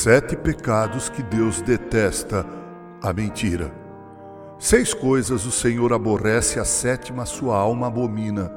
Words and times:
Sete 0.00 0.36
pecados 0.36 1.08
que 1.08 1.24
Deus 1.24 1.60
detesta: 1.60 2.46
a 3.02 3.12
mentira. 3.12 3.74
Seis 4.56 4.94
coisas 4.94 5.44
o 5.44 5.50
Senhor 5.50 5.92
aborrece, 5.92 6.60
a 6.60 6.64
sétima 6.64 7.26
sua 7.26 7.58
alma 7.58 7.88
abomina: 7.88 8.48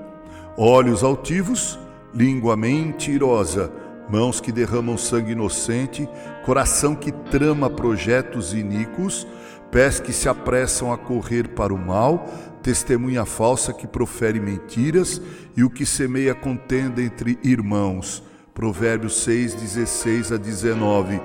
olhos 0.56 1.04
altivos, 1.04 1.80
língua 2.14 2.56
mentirosa, 2.56 3.74
mãos 4.08 4.40
que 4.40 4.52
derramam 4.52 5.00
sangue 5.00 5.32
inocente, 5.32 6.08
coração 6.46 6.94
que 6.94 7.12
trama 7.12 7.72
projetos 7.72 8.54
iníquos, 8.54 9.26
pés 9.72 10.00
que 10.00 10.14
se 10.14 10.30
apressam 10.30 10.94
a 10.94 10.98
correr 10.98 11.56
para 11.56 11.74
o 11.74 11.78
mal, 11.78 12.24
testemunha 12.62 13.26
falsa 13.26 13.74
que 13.74 13.88
profere 13.88 14.40
mentiras 14.40 15.20
e 15.58 15.64
o 15.64 15.72
que 15.72 15.88
semeia 15.88 16.36
contenda 16.36 17.02
entre 17.02 17.40
irmãos 17.44 18.24
Provérbios 18.54 19.24
6, 19.24 19.56
16 19.56 20.34
a 20.34 20.38
19. 20.38 21.22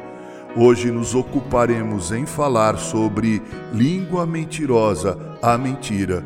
Hoje 0.58 0.90
nos 0.90 1.14
ocuparemos 1.14 2.12
em 2.12 2.24
falar 2.24 2.78
sobre 2.78 3.42
língua 3.74 4.24
mentirosa, 4.24 5.18
a 5.42 5.58
mentira. 5.58 6.24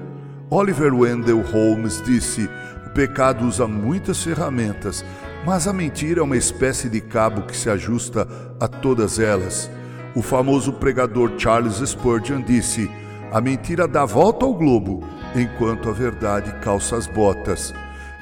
Oliver 0.49 0.95
Wendell 0.95 1.43
Holmes 1.43 2.01
disse: 2.01 2.49
o 2.87 2.91
pecado 2.91 3.45
usa 3.45 3.67
muitas 3.67 4.23
ferramentas, 4.23 5.05
mas 5.45 5.67
a 5.67 5.73
mentira 5.73 6.21
é 6.21 6.23
uma 6.23 6.37
espécie 6.37 6.89
de 6.89 7.01
cabo 7.01 7.43
que 7.43 7.57
se 7.57 7.69
ajusta 7.69 8.29
a 8.61 8.69
todas 8.69 9.19
elas. 9.19 9.69
O 10.15 10.23
famoso 10.23 10.75
pregador 10.75 11.33
Charles 11.37 11.83
Spurgeon 11.85 12.43
disse: 12.43 12.89
a 13.33 13.41
mentira 13.41 13.89
dá 13.89 14.05
volta 14.05 14.45
ao 14.45 14.55
globo, 14.55 15.03
enquanto 15.35 15.89
a 15.89 15.93
verdade 15.93 16.55
calça 16.61 16.97
as 16.97 17.09
botas. 17.09 17.75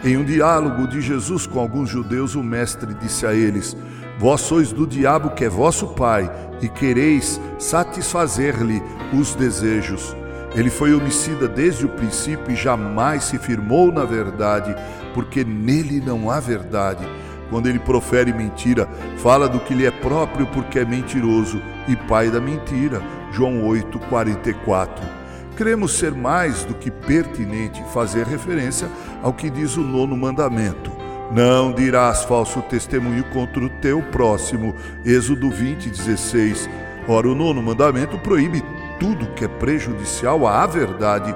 Em 0.03 0.17
um 0.17 0.25
diálogo 0.25 0.87
de 0.89 1.03
Jesus 1.03 1.47
com 1.47 1.59
alguns 1.59 1.91
judeus, 1.91 2.34
o 2.34 2.43
mestre 2.43 2.95
disse 2.95 3.27
a 3.27 3.34
eles: 3.34 3.77
Vós 4.19 4.41
sois 4.41 4.72
do 4.72 4.86
diabo 4.86 5.30
que 5.30 5.44
é 5.44 5.48
vosso 5.48 5.88
pai, 5.88 6.30
e 6.61 6.69
quereis 6.69 7.41
satisfazer-lhe 7.56 8.83
os 9.12 9.34
desejos. 9.36 10.16
Ele 10.56 10.70
foi 10.70 10.92
homicida 10.92 11.47
desde 11.47 11.86
o 11.86 11.88
princípio 11.88 12.50
e 12.50 12.56
jamais 12.56 13.25
se 13.25 13.38
firmou 13.38 13.92
na 13.92 14.05
verdade, 14.05 14.75
porque 15.14 15.44
nele 15.44 16.02
não 16.05 16.30
há 16.30 16.41
verdade. 16.41 17.06
Quando 17.48 17.69
ele 17.69 17.78
profere 17.78 18.33
mentira, 18.33 18.88
fala 19.19 19.48
do 19.48 19.60
que 19.60 19.72
lhe 19.72 19.86
é 19.86 19.91
próprio, 19.91 20.47
porque 20.48 20.80
é 20.80 20.84
mentiroso 20.84 21.62
e 21.86 21.94
pai 21.94 22.28
da 22.28 22.41
mentira. 22.41 23.00
João 23.30 23.64
8, 23.66 23.98
44 24.00 25.19
cremos 25.58 25.98
ser 25.98 26.12
mais 26.12 26.64
do 26.64 26.72
que 26.72 26.88
pertinente 26.88 27.82
fazer 27.92 28.25
referência 28.25 28.88
ao 29.20 29.32
que 29.32 29.50
diz 29.50 29.77
o 29.77 29.80
nono 29.80 30.16
mandamento. 30.16 30.97
Não 31.31 31.73
dirás 31.73 32.25
falso 32.25 32.62
testemunho 32.62 33.23
contra 33.25 33.62
o 33.62 33.69
teu 33.69 34.01
próximo. 34.01 34.75
Êxodo 35.05 35.51
20, 35.51 35.91
16. 35.91 36.71
Ora, 37.07 37.29
o 37.29 37.34
nono 37.34 37.62
mandamento 37.62 38.19
proíbe 38.19 38.62
tudo 38.98 39.27
que 39.34 39.45
é 39.45 39.49
prejudicial 39.49 40.47
à 40.47 40.67
verdade 40.67 41.34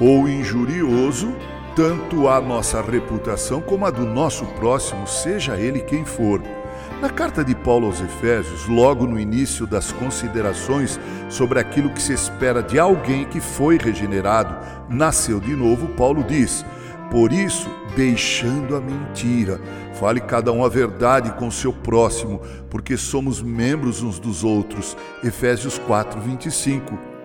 ou 0.00 0.28
injurioso, 0.28 1.34
tanto 1.74 2.28
à 2.28 2.40
nossa 2.40 2.80
reputação 2.80 3.60
como 3.60 3.86
à 3.86 3.90
do 3.90 4.06
nosso 4.06 4.46
próximo, 4.46 5.06
seja 5.08 5.56
ele 5.56 5.80
quem 5.80 6.04
for. 6.04 6.40
Na 7.02 7.10
carta 7.10 7.44
de 7.44 7.54
Paulo 7.56 7.86
aos 7.86 8.00
Efésios, 8.00 8.66
logo 8.66 9.04
no 9.04 9.18
início 9.18 9.66
das 9.66 9.90
considerações 9.90 10.98
sobre 11.28 11.58
aquilo 11.58 11.90
que 11.90 12.02
se 12.02 12.12
espera 12.12 12.62
de 12.62 12.78
alguém 12.78 13.24
que 13.24 13.40
foi 13.40 13.78
regenerado, 13.78 14.56
nasceu 14.88 15.40
de 15.40 15.54
novo, 15.54 15.88
Paulo 15.88 16.24
diz: 16.24 16.64
Por 17.10 17.32
isso, 17.32 17.70
deixando 17.96 18.76
a 18.76 18.80
mentira, 18.80 19.58
fale 19.94 20.20
cada 20.20 20.52
um 20.52 20.64
a 20.64 20.68
verdade 20.68 21.32
com 21.32 21.48
o 21.48 21.52
seu 21.52 21.72
próximo, 21.72 22.40
porque 22.68 22.96
somos 22.98 23.40
membros 23.40 24.02
uns 24.02 24.18
dos 24.18 24.44
outros. 24.44 24.96
Efésios 25.24 25.78
4, 25.78 26.20
25. 26.20 27.17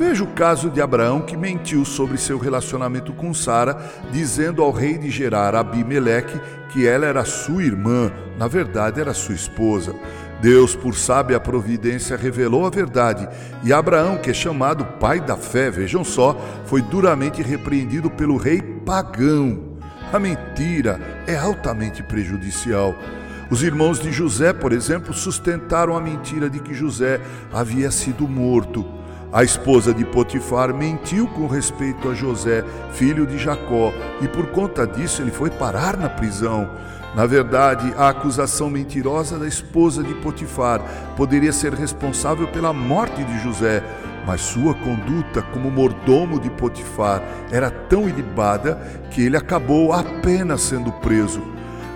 Veja 0.00 0.24
o 0.24 0.28
caso 0.28 0.70
de 0.70 0.80
Abraão 0.80 1.20
que 1.20 1.36
mentiu 1.36 1.84
sobre 1.84 2.16
seu 2.16 2.38
relacionamento 2.38 3.12
com 3.12 3.34
Sara, 3.34 3.76
dizendo 4.10 4.62
ao 4.62 4.72
rei 4.72 4.96
de 4.96 5.10
Gerar, 5.10 5.54
Abimeleque, 5.54 6.40
que 6.70 6.86
ela 6.86 7.04
era 7.04 7.22
sua 7.22 7.62
irmã, 7.62 8.10
na 8.38 8.48
verdade 8.48 8.98
era 8.98 9.12
sua 9.12 9.34
esposa. 9.34 9.94
Deus, 10.40 10.74
por 10.74 10.94
sábia 10.94 11.38
providência, 11.38 12.16
revelou 12.16 12.64
a 12.64 12.70
verdade, 12.70 13.28
e 13.62 13.74
Abraão, 13.74 14.16
que 14.16 14.30
é 14.30 14.32
chamado 14.32 14.86
pai 14.98 15.20
da 15.20 15.36
fé, 15.36 15.70
vejam 15.70 16.02
só, 16.02 16.34
foi 16.64 16.80
duramente 16.80 17.42
repreendido 17.42 18.08
pelo 18.08 18.38
rei 18.38 18.62
pagão. 18.62 19.76
A 20.10 20.18
mentira 20.18 20.98
é 21.26 21.36
altamente 21.36 22.02
prejudicial. 22.02 22.94
Os 23.50 23.62
irmãos 23.62 24.00
de 24.00 24.10
José, 24.10 24.54
por 24.54 24.72
exemplo, 24.72 25.12
sustentaram 25.12 25.94
a 25.94 26.00
mentira 26.00 26.48
de 26.48 26.58
que 26.58 26.72
José 26.72 27.20
havia 27.52 27.90
sido 27.90 28.26
morto. 28.26 28.99
A 29.32 29.44
esposa 29.44 29.94
de 29.94 30.04
Potifar 30.04 30.74
mentiu 30.74 31.28
com 31.28 31.46
respeito 31.46 32.08
a 32.08 32.14
José, 32.14 32.64
filho 32.92 33.24
de 33.24 33.38
Jacó, 33.38 33.92
e 34.20 34.26
por 34.26 34.48
conta 34.48 34.84
disso 34.84 35.22
ele 35.22 35.30
foi 35.30 35.50
parar 35.50 35.96
na 35.96 36.08
prisão. 36.08 36.68
Na 37.14 37.26
verdade, 37.26 37.94
a 37.96 38.08
acusação 38.08 38.68
mentirosa 38.68 39.38
da 39.38 39.46
esposa 39.46 40.02
de 40.02 40.14
Potifar 40.14 40.80
poderia 41.16 41.52
ser 41.52 41.72
responsável 41.74 42.48
pela 42.48 42.72
morte 42.72 43.22
de 43.22 43.38
José, 43.38 43.84
mas 44.26 44.40
sua 44.40 44.74
conduta 44.74 45.42
como 45.42 45.70
mordomo 45.70 46.40
de 46.40 46.50
Potifar 46.50 47.22
era 47.52 47.70
tão 47.70 48.08
ilibada 48.08 48.80
que 49.12 49.22
ele 49.22 49.36
acabou 49.36 49.92
apenas 49.92 50.60
sendo 50.60 50.90
preso. 50.94 51.40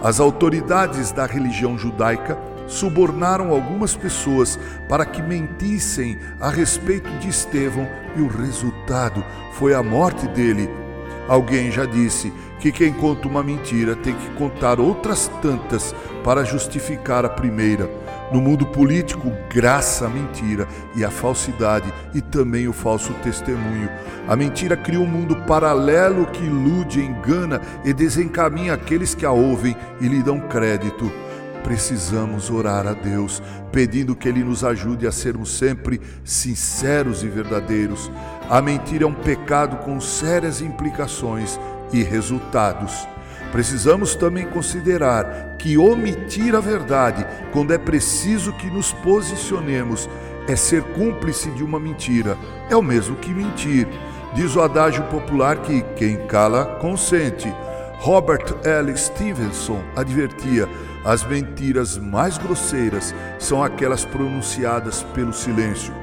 As 0.04 0.20
autoridades 0.20 1.10
da 1.10 1.26
religião 1.26 1.76
judaica 1.76 2.38
subornaram 2.66 3.50
algumas 3.50 3.94
pessoas 3.96 4.58
para 4.88 5.04
que 5.04 5.22
mentissem 5.22 6.18
a 6.40 6.50
respeito 6.50 7.10
de 7.18 7.28
Estevão 7.28 7.88
e 8.16 8.20
o 8.20 8.28
resultado 8.28 9.24
foi 9.54 9.74
a 9.74 9.82
morte 9.82 10.26
dele. 10.28 10.68
Alguém 11.28 11.70
já 11.70 11.86
disse 11.86 12.32
que 12.60 12.70
quem 12.70 12.92
conta 12.92 13.28
uma 13.28 13.42
mentira 13.42 13.96
tem 13.96 14.14
que 14.14 14.30
contar 14.30 14.78
outras 14.78 15.30
tantas 15.40 15.94
para 16.22 16.44
justificar 16.44 17.24
a 17.24 17.28
primeira. 17.28 17.88
No 18.32 18.40
mundo 18.40 18.66
político, 18.66 19.30
graça 19.48 20.06
à 20.06 20.08
mentira 20.08 20.66
e 20.96 21.04
à 21.04 21.10
falsidade 21.10 21.92
e 22.14 22.20
também 22.20 22.66
o 22.66 22.72
falso 22.72 23.12
testemunho. 23.22 23.88
A 24.26 24.34
mentira 24.34 24.76
cria 24.76 24.98
um 24.98 25.06
mundo 25.06 25.36
paralelo 25.46 26.26
que 26.26 26.42
ilude, 26.42 27.00
engana 27.00 27.60
e 27.84 27.92
desencaminha 27.92 28.74
aqueles 28.74 29.14
que 29.14 29.26
a 29.26 29.30
ouvem 29.30 29.76
e 30.00 30.08
lhe 30.08 30.22
dão 30.22 30.40
crédito 30.40 31.10
precisamos 31.64 32.50
orar 32.50 32.86
a 32.86 32.92
Deus, 32.92 33.42
pedindo 33.72 34.14
que 34.14 34.28
Ele 34.28 34.44
nos 34.44 34.62
ajude 34.62 35.06
a 35.06 35.10
sermos 35.10 35.56
sempre 35.56 36.00
sinceros 36.22 37.24
e 37.24 37.28
verdadeiros. 37.28 38.10
A 38.48 38.62
mentira 38.62 39.04
é 39.04 39.06
um 39.06 39.14
pecado 39.14 39.78
com 39.78 39.98
sérias 40.00 40.60
implicações 40.60 41.58
e 41.92 42.02
resultados. 42.02 43.08
Precisamos 43.50 44.14
também 44.14 44.46
considerar 44.46 45.56
que 45.58 45.78
omitir 45.78 46.54
a 46.54 46.60
verdade, 46.60 47.26
quando 47.52 47.72
é 47.72 47.78
preciso 47.78 48.52
que 48.52 48.68
nos 48.68 48.92
posicionemos, 48.92 50.08
é 50.46 50.54
ser 50.54 50.82
cúmplice 50.82 51.50
de 51.52 51.64
uma 51.64 51.80
mentira, 51.80 52.36
é 52.68 52.76
o 52.76 52.82
mesmo 52.82 53.16
que 53.16 53.30
mentir. 53.30 53.88
Diz 54.34 54.54
o 54.56 54.60
adágio 54.60 55.04
popular 55.04 55.58
que 55.58 55.82
quem 55.96 56.26
cala, 56.26 56.66
consente. 56.80 57.50
Robert 58.04 58.54
L. 58.64 58.94
Stevenson 58.98 59.82
advertia: 59.96 60.68
as 61.06 61.24
mentiras 61.24 61.96
mais 61.96 62.36
grosseiras 62.36 63.14
são 63.38 63.64
aquelas 63.64 64.04
pronunciadas 64.04 65.02
pelo 65.14 65.32
silêncio. 65.32 65.94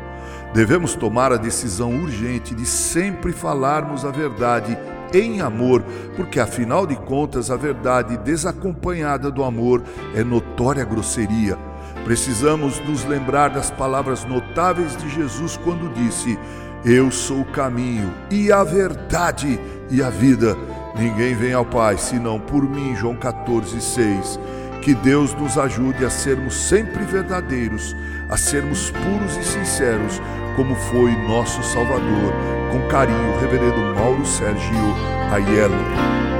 Devemos 0.51 0.95
tomar 0.95 1.31
a 1.31 1.37
decisão 1.37 1.95
urgente 2.01 2.55
de 2.55 2.65
sempre 2.65 3.31
falarmos 3.31 4.03
a 4.03 4.09
verdade 4.09 4.75
em 5.13 5.41
amor, 5.41 5.83
porque 6.15 6.39
afinal 6.39 6.87
de 6.87 6.95
contas 6.95 7.51
a 7.51 7.55
verdade 7.55 8.17
desacompanhada 8.17 9.29
do 9.29 9.43
amor 9.43 9.83
é 10.15 10.23
notória 10.23 10.83
grosseria. 10.83 11.55
Precisamos 12.03 12.79
nos 12.79 13.05
lembrar 13.05 13.51
das 13.51 13.69
palavras 13.69 14.25
notáveis 14.25 14.97
de 14.97 15.07
Jesus 15.07 15.55
quando 15.55 15.93
disse: 15.93 16.35
Eu 16.83 17.11
sou 17.11 17.41
o 17.41 17.51
caminho 17.51 18.11
e 18.31 18.51
a 18.51 18.63
verdade 18.63 19.59
e 19.91 20.01
a 20.01 20.09
vida. 20.09 20.57
Ninguém 20.95 21.33
vem 21.33 21.53
ao 21.53 21.65
Pai 21.65 21.97
senão 21.97 22.39
por 22.39 22.63
mim. 22.67 22.95
João 22.95 23.15
14, 23.15 23.79
6. 23.81 24.39
Que 24.81 24.93
Deus 24.95 25.33
nos 25.33 25.57
ajude 25.57 26.03
a 26.03 26.09
sermos 26.09 26.55
sempre 26.55 27.03
verdadeiros, 27.03 27.95
a 28.29 28.35
sermos 28.35 28.89
puros 28.89 29.37
e 29.37 29.43
sinceros, 29.43 30.19
como 30.55 30.75
foi 30.75 31.11
nosso 31.27 31.61
Salvador. 31.63 32.33
Com 32.71 32.87
carinho, 32.87 33.39
Reverendo 33.39 33.95
Mauro 33.95 34.25
Sérgio 34.25 34.95
Aiello. 35.31 36.30